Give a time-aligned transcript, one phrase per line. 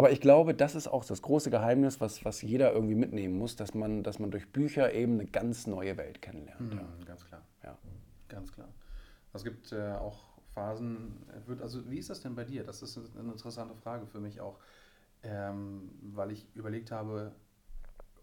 [0.00, 3.54] Aber ich glaube, das ist auch das große Geheimnis, was, was jeder irgendwie mitnehmen muss,
[3.54, 6.72] dass man, dass man durch Bücher eben eine ganz neue Welt kennenlernt.
[6.72, 7.04] Mhm, ja.
[7.04, 7.42] Ganz klar.
[7.62, 7.76] Ja.
[8.26, 8.70] Ganz klar.
[9.34, 10.22] Es gibt äh, auch
[10.54, 12.64] Phasen, äh, wird, also wie ist das denn bei dir?
[12.64, 14.58] Das ist eine interessante Frage für mich auch,
[15.22, 17.32] ähm, weil ich überlegt habe,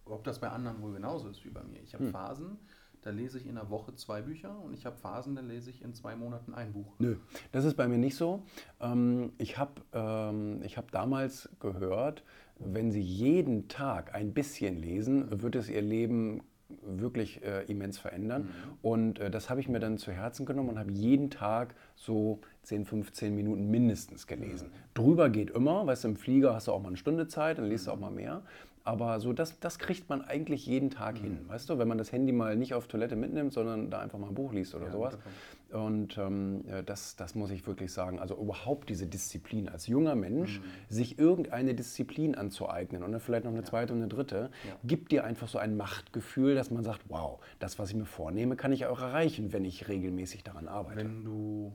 [0.06, 1.84] ob das bei anderen wohl genauso ist wie bei mir.
[1.84, 2.12] Ich habe Hm.
[2.12, 2.58] Phasen,
[3.02, 5.82] da lese ich in der Woche zwei Bücher und ich habe Phasen, da lese ich
[5.82, 6.94] in zwei Monaten ein Buch.
[7.00, 7.18] Nö,
[7.52, 8.44] das ist bei mir nicht so.
[8.80, 12.24] Ähm, ich habe ähm, hab damals gehört,
[12.60, 16.42] wenn Sie jeden Tag ein bisschen lesen, wird es Ihr Leben
[16.82, 18.50] wirklich äh, immens verändern.
[18.82, 22.42] Und äh, das habe ich mir dann zu Herzen genommen und habe jeden Tag so
[22.68, 24.70] 10, 15 Minuten mindestens gelesen.
[24.94, 27.66] Drüber geht immer, weißt du, im Flieger hast du auch mal eine Stunde Zeit, dann
[27.66, 28.42] liest du auch mal mehr.
[28.84, 32.14] Aber so, das, das kriegt man eigentlich jeden Tag hin, weißt du, wenn man das
[32.14, 34.92] Handy mal nicht auf Toilette mitnimmt, sondern da einfach mal ein Buch liest oder Ja,
[34.94, 35.18] sowas.
[35.18, 35.84] Punkt.
[35.84, 38.18] Und ähm, ja, das, das muss ich wirklich sagen.
[38.20, 43.52] Also überhaupt diese Disziplin als junger Mensch, sich irgendeine Disziplin anzueignen und dann vielleicht noch
[43.52, 44.78] eine zweite und eine dritte, Ja.
[44.86, 48.56] gibt dir einfach so ein Machtgefühl, dass man sagt, wow, das, was ich mir vornehme,
[48.56, 51.00] kann ich auch erreichen, wenn ich regelmäßig daran arbeite.
[51.00, 51.74] Wenn du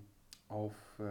[0.73, 1.05] auf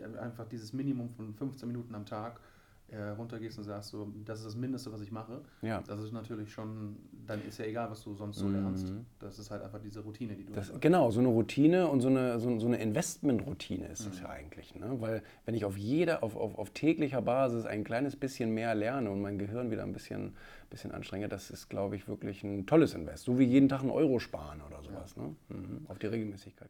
[0.00, 2.40] äh, einfach dieses Minimum von 15 Minuten am Tag
[2.88, 5.80] äh, runtergehst und sagst, so, das ist das Mindeste, was ich mache, Ja.
[5.86, 8.92] das ist natürlich schon, dann ist ja egal, was du sonst so lernst.
[9.20, 10.80] Das ist halt einfach diese Routine, die du Das, hast.
[10.80, 14.10] genau, so eine Routine und so eine, so, so eine Investmentroutine ist Mhm.
[14.10, 14.74] das ja eigentlich.
[14.74, 14.96] Ne?
[15.00, 19.08] Weil wenn ich auf jeder, auf, auf, auf täglicher Basis ein kleines bisschen mehr lerne
[19.12, 20.34] und mein Gehirn wieder ein bisschen,
[20.68, 23.22] bisschen anstrenge, das ist, glaube ich, wirklich ein tolles Invest.
[23.24, 25.16] So wie jeden Tag einen Euro sparen oder sowas.
[25.16, 25.36] Ne?
[25.48, 25.86] Mhm.
[25.86, 26.68] Auf die Regelmäßigkeit.